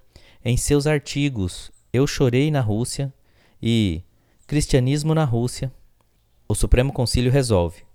em 0.46 0.56
seus 0.56 0.88
artigos 0.88 1.74
Eu 1.92 2.08
Chorei 2.08 2.50
na 2.50 2.62
Rússia 2.62 3.14
e 3.62 4.02
Cristianismo 4.48 5.14
na 5.14 5.26
Rússia, 5.26 5.70
o 6.48 6.56
Supremo 6.56 6.94
Concílio 6.94 7.30
resolve 7.30 7.89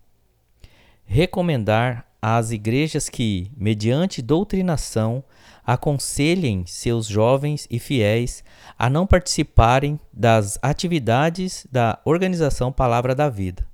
recomendar 1.04 2.06
às 2.20 2.50
igrejas 2.50 3.08
que, 3.08 3.50
mediante 3.56 4.22
doutrinação, 4.22 5.22
aconselhem 5.64 6.64
seus 6.66 7.06
jovens 7.06 7.66
e 7.70 7.78
fiéis 7.78 8.42
a 8.78 8.88
não 8.88 9.06
participarem 9.06 9.98
das 10.12 10.58
atividades 10.62 11.66
da 11.70 11.98
organização 12.04 12.72
Palavra 12.72 13.14
da 13.14 13.28
Vida. 13.28 13.66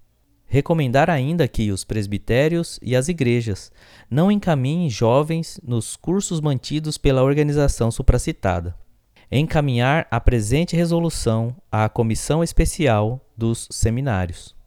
Recomendar 0.47 1.09
ainda 1.09 1.47
que 1.47 1.71
os 1.71 1.85
presbitérios 1.85 2.79
e 2.83 2.97
as 2.97 3.09
igrejas 3.09 3.71
não 4.11 4.33
encaminhem 4.33 4.91
jovens 4.91 5.61
nos 5.63 5.97
cursos 5.97 6.41
mantidos 6.41 6.99
pela 6.99 7.23
organização 7.23 7.89
supracitada. 7.91 8.77
Encaminhar 9.31 10.09
a 10.11 10.21
presente 10.21 10.75
resolução 10.75 11.55
à 11.71 11.89
Comissão 11.89 12.43
Especial 12.43 13.25
dos 13.37 13.69
Seminários. 13.71 14.60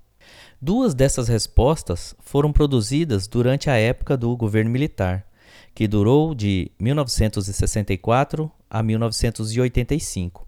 Duas 0.66 0.94
dessas 0.94 1.28
respostas 1.28 2.16
foram 2.22 2.54
produzidas 2.54 3.28
durante 3.28 3.70
a 3.70 3.76
época 3.76 4.16
do 4.16 4.34
governo 4.38 4.72
militar, 4.72 5.28
que 5.76 5.90
durou 5.90 6.34
de 6.34 6.72
1964 6.80 8.50
a 8.70 8.82
1985. 8.82 10.48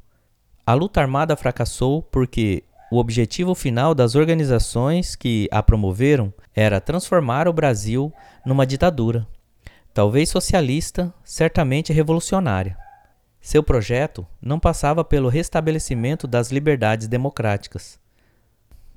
A 0.65 0.73
luta 0.73 1.01
armada 1.01 1.35
fracassou 1.35 2.01
porque 2.01 2.63
o 2.89 2.97
objetivo 2.97 3.53
final 3.53 3.93
das 3.93 4.15
organizações 4.15 5.17
que 5.17 5.49
a 5.51 5.61
promoveram 5.61 6.33
era 6.55 6.79
transformar 6.79 7.45
o 7.45 7.51
Brasil 7.51 8.13
numa 8.45 8.65
ditadura, 8.65 9.27
talvez 9.93 10.29
socialista, 10.29 11.13
certamente 11.25 11.91
revolucionária. 11.91 12.77
Seu 13.41 13.61
projeto 13.61 14.25
não 14.41 14.61
passava 14.61 15.03
pelo 15.03 15.27
restabelecimento 15.27 16.25
das 16.25 16.51
liberdades 16.51 17.09
democráticas 17.09 17.99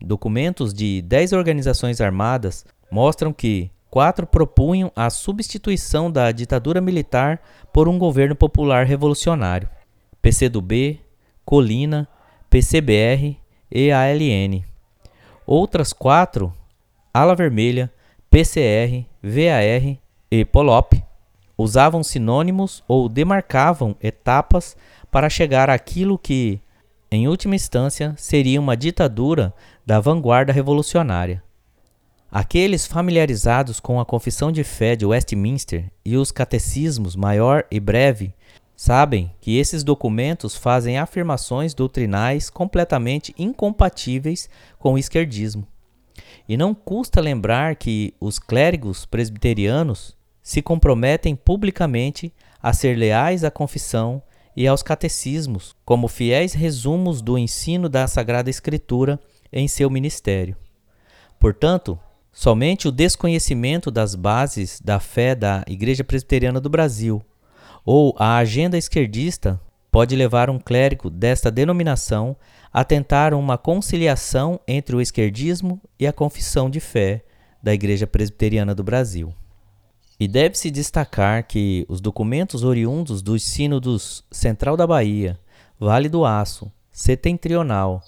Documentos 0.00 0.72
de 0.72 1.02
10 1.02 1.32
organizações 1.32 2.00
armadas 2.00 2.64
mostram 2.90 3.32
que 3.32 3.70
quatro 3.90 4.26
propunham 4.26 4.92
a 4.94 5.10
substituição 5.10 6.10
da 6.10 6.30
ditadura 6.30 6.80
militar 6.80 7.40
por 7.72 7.88
um 7.88 7.98
governo 7.98 8.34
popular 8.34 8.86
revolucionário: 8.86 9.68
PCdoB, 10.22 11.00
Colina, 11.44 12.08
PCBR 12.48 13.36
e 13.70 13.90
ALN. 13.90 14.64
Outras 15.46 15.92
quatro, 15.92 16.52
Ala 17.12 17.34
Vermelha, 17.34 17.90
PCR, 18.30 19.06
VAR 19.22 19.98
e 20.30 20.44
Polop, 20.44 20.92
usavam 21.56 22.02
sinônimos 22.02 22.84
ou 22.86 23.08
demarcavam 23.08 23.96
etapas 24.02 24.76
para 25.10 25.30
chegar 25.30 25.70
àquilo 25.70 26.18
que, 26.18 26.60
em 27.10 27.26
última 27.26 27.54
instância, 27.54 28.14
seria 28.16 28.60
uma 28.60 28.76
ditadura 28.76 29.54
da 29.86 29.98
vanguarda 29.98 30.52
revolucionária. 30.52 31.42
Aqueles 32.30 32.86
familiarizados 32.86 33.80
com 33.80 33.98
a 33.98 34.04
Confissão 34.04 34.52
de 34.52 34.62
Fé 34.62 34.94
de 34.94 35.06
Westminster 35.06 35.90
e 36.04 36.16
os 36.16 36.30
catecismos 36.30 37.16
maior 37.16 37.64
e 37.70 37.80
breve 37.80 38.34
sabem 38.76 39.34
que 39.40 39.56
esses 39.56 39.82
documentos 39.82 40.54
fazem 40.54 40.98
afirmações 40.98 41.72
doutrinais 41.72 42.50
completamente 42.50 43.34
incompatíveis 43.38 44.48
com 44.78 44.92
o 44.92 44.98
esquerdismo. 44.98 45.66
E 46.46 46.56
não 46.56 46.74
custa 46.74 47.20
lembrar 47.20 47.76
que 47.76 48.14
os 48.20 48.38
clérigos 48.38 49.06
presbiterianos 49.06 50.14
se 50.42 50.60
comprometem 50.60 51.34
publicamente 51.34 52.32
a 52.62 52.72
ser 52.74 52.96
leais 52.96 53.44
à 53.44 53.50
confissão 53.50 54.22
e 54.58 54.66
aos 54.66 54.82
catecismos 54.82 55.76
como 55.84 56.08
fiéis 56.08 56.52
resumos 56.52 57.22
do 57.22 57.38
ensino 57.38 57.88
da 57.88 58.08
Sagrada 58.08 58.50
Escritura 58.50 59.20
em 59.52 59.68
seu 59.68 59.88
ministério. 59.88 60.56
Portanto, 61.38 61.96
somente 62.32 62.88
o 62.88 62.90
desconhecimento 62.90 63.88
das 63.88 64.16
bases 64.16 64.80
da 64.80 64.98
fé 64.98 65.36
da 65.36 65.62
Igreja 65.68 66.02
Presbiteriana 66.02 66.60
do 66.60 66.68
Brasil 66.68 67.22
ou 67.84 68.16
a 68.18 68.36
agenda 68.36 68.76
esquerdista 68.76 69.60
pode 69.92 70.16
levar 70.16 70.50
um 70.50 70.58
clérigo 70.58 71.08
desta 71.08 71.52
denominação 71.52 72.36
a 72.72 72.82
tentar 72.82 73.34
uma 73.34 73.56
conciliação 73.56 74.58
entre 74.66 74.96
o 74.96 75.00
esquerdismo 75.00 75.80
e 76.00 76.04
a 76.04 76.12
confissão 76.12 76.68
de 76.68 76.80
fé 76.80 77.22
da 77.62 77.72
Igreja 77.72 78.08
Presbiteriana 78.08 78.74
do 78.74 78.82
Brasil. 78.82 79.32
E 80.20 80.26
deve-se 80.26 80.68
destacar 80.68 81.46
que 81.46 81.86
os 81.88 82.00
documentos 82.00 82.64
oriundos 82.64 83.22
dos 83.22 83.44
sínodos 83.44 84.24
Central 84.32 84.76
da 84.76 84.84
Bahia, 84.84 85.38
Vale 85.78 86.08
do 86.08 86.24
Aço, 86.24 86.72
Setentrional, 86.90 88.02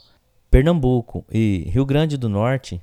Pernambuco 0.51 1.25
e 1.31 1.71
Rio 1.71 1.87
Grande 1.87 2.17
do 2.17 2.29
Norte, 2.29 2.83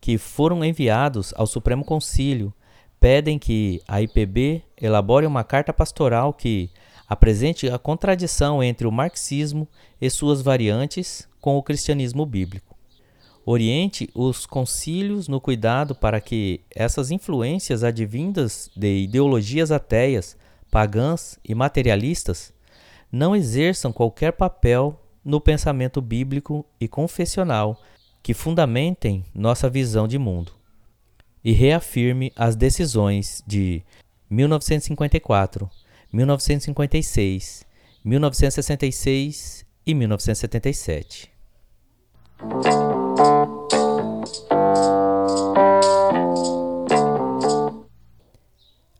que 0.00 0.16
foram 0.16 0.64
enviados 0.64 1.34
ao 1.36 1.44
Supremo 1.44 1.84
Concílio, 1.84 2.54
pedem 3.00 3.36
que 3.36 3.82
a 3.88 4.00
IPB 4.00 4.62
elabore 4.80 5.26
uma 5.26 5.42
carta 5.42 5.72
pastoral 5.72 6.32
que 6.32 6.70
apresente 7.08 7.68
a 7.68 7.78
contradição 7.80 8.62
entre 8.62 8.86
o 8.86 8.92
marxismo 8.92 9.66
e 10.00 10.08
suas 10.08 10.40
variantes 10.40 11.28
com 11.40 11.56
o 11.56 11.62
cristianismo 11.64 12.24
bíblico. 12.24 12.67
Oriente 13.50 14.10
os 14.14 14.44
concílios 14.44 15.26
no 15.26 15.40
cuidado 15.40 15.94
para 15.94 16.20
que 16.20 16.60
essas 16.68 17.10
influências 17.10 17.82
advindas 17.82 18.70
de 18.76 19.04
ideologias 19.04 19.72
ateias, 19.72 20.36
pagãs 20.70 21.38
e 21.42 21.54
materialistas 21.54 22.52
não 23.10 23.34
exerçam 23.34 23.90
qualquer 23.90 24.32
papel 24.32 25.00
no 25.24 25.40
pensamento 25.40 26.02
bíblico 26.02 26.62
e 26.78 26.86
confessional 26.86 27.80
que 28.22 28.34
fundamentem 28.34 29.24
nossa 29.34 29.70
visão 29.70 30.06
de 30.06 30.18
mundo 30.18 30.52
e 31.42 31.52
reafirme 31.52 32.30
as 32.36 32.54
decisões 32.54 33.42
de 33.46 33.82
1954, 34.28 35.70
1956, 36.12 37.64
1966 38.04 39.64
e 39.86 39.94
1977. 39.94 41.30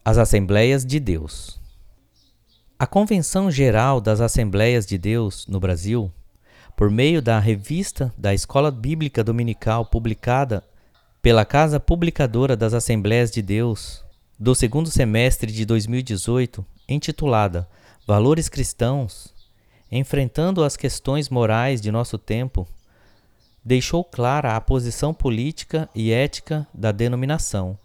Das 0.08 0.16
Assembleias 0.16 0.86
de 0.86 0.98
Deus. 0.98 1.60
A 2.78 2.86
Convenção 2.86 3.50
Geral 3.50 4.00
das 4.00 4.22
Assembleias 4.22 4.86
de 4.86 4.96
Deus 4.96 5.46
no 5.46 5.60
Brasil, 5.60 6.10
por 6.74 6.90
meio 6.90 7.20
da 7.20 7.38
revista 7.38 8.10
da 8.16 8.32
Escola 8.32 8.70
Bíblica 8.70 9.22
Dominical 9.22 9.84
publicada 9.84 10.64
pela 11.20 11.44
Casa 11.44 11.78
Publicadora 11.78 12.56
das 12.56 12.72
Assembleias 12.72 13.30
de 13.30 13.42
Deus 13.42 14.02
do 14.38 14.54
segundo 14.54 14.90
semestre 14.90 15.52
de 15.52 15.66
2018, 15.66 16.64
intitulada 16.88 17.68
Valores 18.06 18.48
Cristãos, 18.48 19.34
enfrentando 19.92 20.64
as 20.64 20.74
questões 20.74 21.28
morais 21.28 21.82
de 21.82 21.92
nosso 21.92 22.16
tempo, 22.16 22.66
deixou 23.62 24.02
clara 24.02 24.56
a 24.56 24.60
posição 24.62 25.12
política 25.12 25.86
e 25.94 26.10
ética 26.12 26.66
da 26.72 26.92
denominação, 26.92 27.78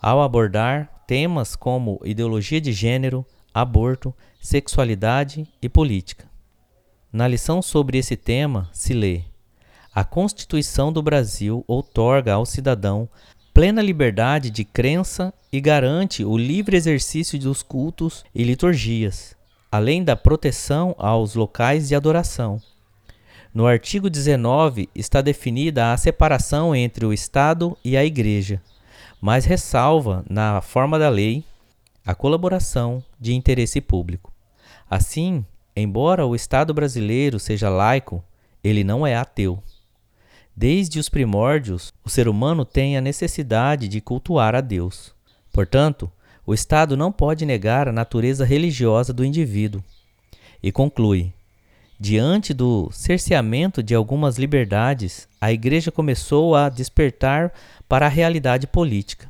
ao 0.00 0.22
abordar 0.22 0.88
temas 1.06 1.56
como 1.56 2.00
ideologia 2.04 2.60
de 2.60 2.72
gênero, 2.72 3.24
aborto, 3.52 4.14
sexualidade 4.40 5.46
e 5.60 5.68
política. 5.68 6.28
Na 7.12 7.26
lição 7.26 7.62
sobre 7.62 7.98
esse 7.98 8.16
tema 8.16 8.68
se 8.72 8.92
lê: 8.92 9.22
A 9.94 10.04
Constituição 10.04 10.92
do 10.92 11.02
Brasil 11.02 11.64
outorga 11.66 12.34
ao 12.34 12.44
cidadão 12.44 13.08
plena 13.52 13.82
liberdade 13.82 14.50
de 14.50 14.64
crença 14.64 15.34
e 15.52 15.60
garante 15.60 16.24
o 16.24 16.36
livre 16.36 16.76
exercício 16.76 17.38
dos 17.40 17.62
cultos 17.62 18.24
e 18.32 18.44
liturgias, 18.44 19.34
além 19.72 20.04
da 20.04 20.14
proteção 20.14 20.94
aos 20.96 21.34
locais 21.34 21.88
de 21.88 21.94
adoração. 21.94 22.60
No 23.52 23.66
artigo 23.66 24.08
19 24.08 24.88
está 24.94 25.20
definida 25.20 25.92
a 25.92 25.96
separação 25.96 26.76
entre 26.76 27.04
o 27.04 27.12
Estado 27.12 27.76
e 27.84 27.96
a 27.96 28.04
Igreja, 28.04 28.62
mas 29.20 29.44
ressalva, 29.44 30.24
na 30.28 30.60
forma 30.60 30.98
da 30.98 31.08
lei, 31.08 31.44
a 32.06 32.14
colaboração 32.14 33.02
de 33.20 33.34
interesse 33.34 33.80
público. 33.80 34.32
Assim, 34.88 35.44
embora 35.76 36.24
o 36.26 36.34
Estado 36.34 36.72
brasileiro 36.72 37.38
seja 37.38 37.68
laico, 37.68 38.24
ele 38.62 38.82
não 38.82 39.06
é 39.06 39.14
ateu. 39.14 39.62
Desde 40.56 40.98
os 40.98 41.08
primórdios, 41.08 41.92
o 42.04 42.08
ser 42.08 42.28
humano 42.28 42.64
tem 42.64 42.96
a 42.96 43.00
necessidade 43.00 43.86
de 43.86 44.00
cultuar 44.00 44.54
a 44.54 44.60
Deus. 44.60 45.14
Portanto, 45.52 46.10
o 46.44 46.54
Estado 46.54 46.96
não 46.96 47.12
pode 47.12 47.44
negar 47.44 47.88
a 47.88 47.92
natureza 47.92 48.44
religiosa 48.44 49.12
do 49.12 49.24
indivíduo. 49.24 49.84
E 50.62 50.72
conclui: 50.72 51.32
diante 51.98 52.54
do 52.54 52.90
cerceamento 52.92 53.82
de 53.82 53.94
algumas 53.94 54.38
liberdades, 54.38 55.28
a 55.40 55.52
Igreja 55.52 55.90
começou 55.90 56.54
a 56.54 56.68
despertar 56.68 57.52
para 57.88 58.06
a 58.06 58.10
realidade 58.10 58.66
política. 58.66 59.28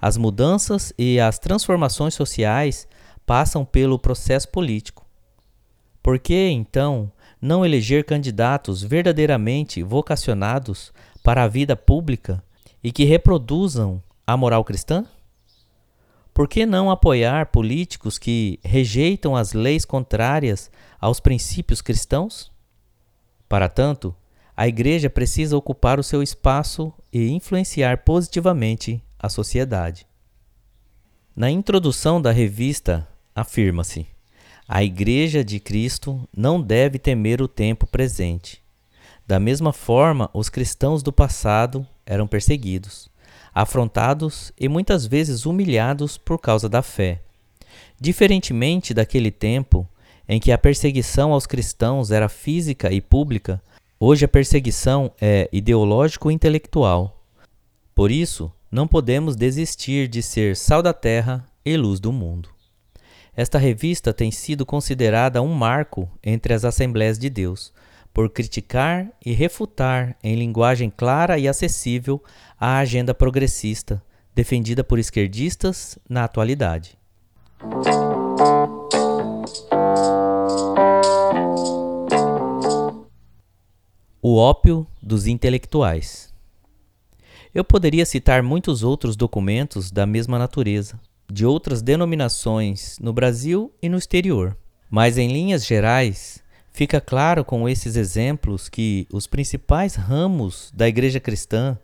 As 0.00 0.16
mudanças 0.16 0.92
e 0.98 1.18
as 1.18 1.38
transformações 1.38 2.14
sociais 2.14 2.86
passam 3.24 3.64
pelo 3.64 3.98
processo 3.98 4.48
político. 4.48 5.06
Por 6.02 6.18
que, 6.18 6.48
então, 6.50 7.10
não 7.40 7.64
eleger 7.64 8.04
candidatos 8.04 8.82
verdadeiramente 8.82 9.82
vocacionados 9.82 10.92
para 11.24 11.42
a 11.42 11.48
vida 11.48 11.74
pública 11.74 12.42
e 12.84 12.92
que 12.92 13.04
reproduzam 13.04 14.02
a 14.26 14.36
moral 14.36 14.62
cristã? 14.64 15.04
Por 16.32 16.46
que 16.46 16.66
não 16.66 16.90
apoiar 16.90 17.46
políticos 17.46 18.18
que 18.18 18.60
rejeitam 18.62 19.34
as 19.34 19.54
leis 19.54 19.86
contrárias 19.86 20.70
aos 21.00 21.20
princípios 21.20 21.80
cristãos? 21.80 22.52
Para 23.48 23.68
tanto, 23.68 24.14
a 24.56 24.66
Igreja 24.66 25.10
precisa 25.10 25.56
ocupar 25.56 25.98
o 25.98 26.02
seu 26.02 26.22
espaço 26.22 26.92
e 27.12 27.28
influenciar 27.28 27.98
positivamente 27.98 29.02
a 29.18 29.28
sociedade. 29.28 30.06
Na 31.34 31.50
introdução 31.50 32.20
da 32.20 32.30
revista, 32.30 33.06
afirma-se: 33.34 34.06
a 34.66 34.82
Igreja 34.82 35.44
de 35.44 35.60
Cristo 35.60 36.26
não 36.34 36.60
deve 36.60 36.98
temer 36.98 37.42
o 37.42 37.48
tempo 37.48 37.86
presente. 37.86 38.62
Da 39.26 39.38
mesma 39.38 39.72
forma, 39.72 40.30
os 40.32 40.48
cristãos 40.48 41.02
do 41.02 41.12
passado 41.12 41.86
eram 42.06 42.26
perseguidos 42.26 43.10
afrontados 43.56 44.52
e 44.60 44.68
muitas 44.68 45.06
vezes 45.06 45.46
humilhados 45.46 46.18
por 46.18 46.38
causa 46.38 46.68
da 46.68 46.82
fé. 46.82 47.22
Diferentemente 47.98 48.92
daquele 48.92 49.30
tempo 49.30 49.88
em 50.28 50.40
que 50.40 50.52
a 50.52 50.58
perseguição 50.58 51.32
aos 51.32 51.46
cristãos 51.46 52.10
era 52.10 52.28
física 52.28 52.92
e 52.92 53.00
pública, 53.00 53.62
hoje 53.98 54.24
a 54.24 54.28
perseguição 54.28 55.12
é 55.20 55.48
ideológico-intelectual. 55.52 57.24
Por 57.94 58.10
isso, 58.10 58.52
não 58.70 58.86
podemos 58.86 59.36
desistir 59.36 60.08
de 60.08 60.22
ser 60.22 60.56
sal 60.56 60.82
da 60.82 60.92
terra 60.92 61.46
e 61.64 61.76
luz 61.76 62.00
do 62.00 62.12
mundo. 62.12 62.48
Esta 63.34 63.58
revista 63.58 64.12
tem 64.12 64.30
sido 64.30 64.64
considerada 64.64 65.42
um 65.42 65.52
marco 65.52 66.10
entre 66.24 66.54
as 66.54 66.64
Assembleias 66.64 67.18
de 67.18 67.28
Deus, 67.28 67.72
por 68.12 68.30
criticar 68.30 69.08
e 69.24 69.32
refutar 69.32 70.16
em 70.24 70.36
linguagem 70.36 70.88
clara 70.88 71.38
e 71.38 71.46
acessível 71.46 72.22
a 72.58 72.78
agenda 72.78 73.14
progressista 73.14 74.02
defendida 74.34 74.84
por 74.84 74.98
esquerdistas 74.98 75.98
na 76.08 76.24
atualidade. 76.24 76.98
O 84.28 84.38
ópio 84.38 84.84
dos 85.00 85.28
intelectuais. 85.28 86.34
Eu 87.54 87.62
poderia 87.62 88.04
citar 88.04 88.42
muitos 88.42 88.82
outros 88.82 89.14
documentos 89.14 89.92
da 89.92 90.04
mesma 90.04 90.36
natureza, 90.36 90.98
de 91.30 91.46
outras 91.46 91.80
denominações 91.80 92.98
no 92.98 93.12
Brasil 93.12 93.72
e 93.80 93.88
no 93.88 93.96
exterior, 93.96 94.58
mas 94.90 95.16
em 95.16 95.28
linhas 95.28 95.64
gerais, 95.64 96.42
Fica 96.72 97.00
claro 97.00 97.44
com 97.44 97.68
esses 97.68 97.94
exemplos 97.94 98.68
que 98.68 99.06
os 99.12 99.28
principais 99.28 99.94
ramos 99.94 100.72
da 100.74 100.88
igreja 100.88 101.20
cristã, 101.20 101.78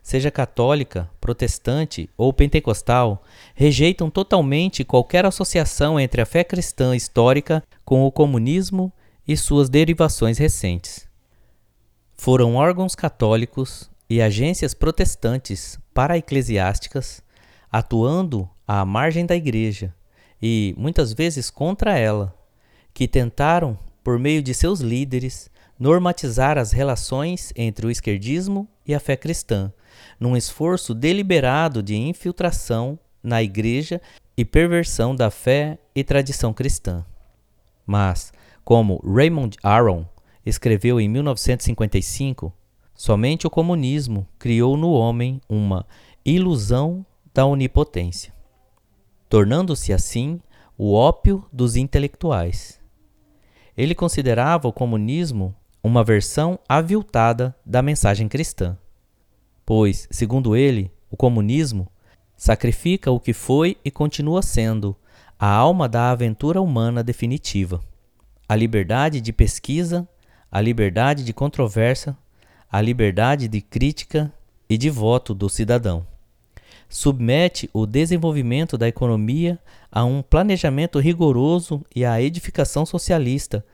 seja 0.00 0.30
católica, 0.30 1.10
protestante 1.20 2.08
ou 2.16 2.32
pentecostal, 2.32 3.24
rejeitam 3.56 4.08
totalmente 4.08 4.84
qualquer 4.84 5.26
associação 5.26 5.98
entre 5.98 6.20
a 6.20 6.26
fé 6.26 6.44
cristã 6.44 6.94
histórica 6.94 7.60
com 7.84 8.04
o 8.04 8.12
comunismo 8.12 8.92
e 9.26 9.36
suas 9.36 9.68
derivações 9.68 10.38
recentes. 10.38 11.07
Foram 12.20 12.56
órgãos 12.56 12.96
católicos 12.96 13.88
e 14.10 14.20
agências 14.20 14.74
protestantes 14.74 15.78
para-eclesiásticas 15.94 17.22
atuando 17.70 18.50
à 18.66 18.84
margem 18.84 19.24
da 19.24 19.36
igreja 19.36 19.94
e 20.42 20.74
muitas 20.76 21.12
vezes 21.12 21.48
contra 21.48 21.96
ela, 21.96 22.34
que 22.92 23.06
tentaram 23.06 23.78
por 24.02 24.18
meio 24.18 24.42
de 24.42 24.52
seus 24.52 24.80
líderes, 24.80 25.48
normatizar 25.78 26.58
as 26.58 26.72
relações 26.72 27.52
entre 27.54 27.86
o 27.86 27.90
esquerdismo 27.90 28.68
e 28.84 28.96
a 28.96 29.00
fé 29.00 29.16
cristã, 29.16 29.72
num 30.18 30.36
esforço 30.36 30.94
deliberado 30.94 31.82
de 31.82 31.94
infiltração 31.94 32.98
na 33.22 33.44
igreja 33.44 34.02
e 34.36 34.44
perversão 34.44 35.14
da 35.14 35.30
fé 35.30 35.78
e 35.94 36.02
tradição 36.02 36.52
cristã. 36.52 37.06
Mas, 37.86 38.32
como 38.64 39.00
Raymond 39.04 39.56
Aron 39.62 40.04
escreveu 40.48 41.00
em 41.00 41.08
1955, 41.08 42.52
somente 42.94 43.46
o 43.46 43.50
comunismo 43.50 44.26
criou 44.38 44.76
no 44.76 44.90
homem 44.90 45.40
uma 45.48 45.86
ilusão 46.24 47.04
da 47.34 47.44
onipotência, 47.44 48.32
tornando-se 49.28 49.92
assim 49.92 50.40
o 50.76 50.92
ópio 50.92 51.44
dos 51.52 51.76
intelectuais. 51.76 52.80
Ele 53.76 53.94
considerava 53.94 54.66
o 54.66 54.72
comunismo 54.72 55.54
uma 55.82 56.02
versão 56.02 56.58
aviltada 56.68 57.54
da 57.64 57.80
mensagem 57.80 58.28
cristã. 58.28 58.76
Pois, 59.64 60.08
segundo 60.10 60.56
ele, 60.56 60.90
o 61.10 61.16
comunismo 61.16 61.86
sacrifica 62.36 63.10
o 63.10 63.20
que 63.20 63.32
foi 63.32 63.76
e 63.84 63.90
continua 63.90 64.42
sendo 64.42 64.96
a 65.38 65.48
alma 65.48 65.88
da 65.88 66.10
aventura 66.10 66.60
humana 66.60 67.02
definitiva, 67.04 67.80
a 68.48 68.56
liberdade 68.56 69.20
de 69.20 69.32
pesquisa, 69.32 70.08
a 70.50 70.60
liberdade 70.60 71.24
de 71.24 71.32
controvérsia, 71.32 72.16
a 72.70 72.80
liberdade 72.80 73.48
de 73.48 73.60
crítica 73.60 74.32
e 74.68 74.76
de 74.76 74.90
voto 74.90 75.34
do 75.34 75.48
cidadão. 75.48 76.06
Submete 76.88 77.68
o 77.72 77.86
desenvolvimento 77.86 78.78
da 78.78 78.88
economia 78.88 79.58
a 79.92 80.04
um 80.04 80.22
planejamento 80.22 80.98
rigoroso 80.98 81.84
e 81.94 82.04
à 82.04 82.20
edificação 82.20 82.86
socialista, 82.86 83.64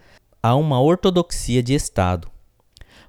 a 0.42 0.54
uma 0.56 0.80
ortodoxia 0.80 1.62
de 1.62 1.74
Estado. 1.74 2.28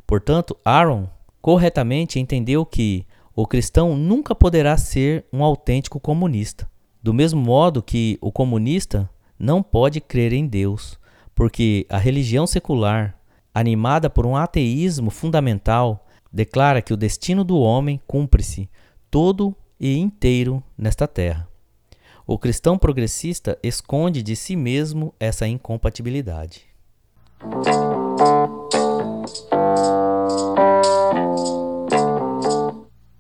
Portanto, 0.06 0.56
Aaron 0.64 1.08
corretamente 1.42 2.20
entendeu 2.20 2.66
que 2.66 3.06
o 3.36 3.46
cristão 3.46 3.98
nunca 3.98 4.34
poderá 4.34 4.78
ser 4.78 5.26
um 5.34 5.44
autêntico 5.44 6.00
comunista, 6.00 6.70
do 7.04 7.14
mesmo 7.14 7.42
modo 7.42 7.84
que 7.84 8.18
o 8.22 8.32
comunista 8.32 9.10
não 9.38 9.62
pode 9.62 10.00
crer 10.00 10.32
em 10.32 10.48
Deus, 10.48 10.98
porque 11.34 11.86
a 11.90 11.98
religião 11.98 12.48
secular, 12.48 13.15
animada 13.56 14.10
por 14.10 14.26
um 14.26 14.36
ateísmo 14.36 15.10
fundamental, 15.10 16.06
declara 16.30 16.82
que 16.82 16.94
o 16.94 16.98
destino 16.98 17.42
do 17.42 17.58
homem 17.58 18.02
cumpre-se 18.06 18.70
todo 19.10 19.56
e 19.80 19.98
inteiro 19.98 20.62
nesta 20.78 21.08
terra. 21.08 21.48
O 22.28 22.38
cristão 22.38 22.78
progressista 22.78 23.58
esconde 23.64 24.22
de 24.22 24.36
si 24.36 24.58
mesmo 24.58 25.14
essa 25.18 25.48
incompatibilidade. 25.48 26.66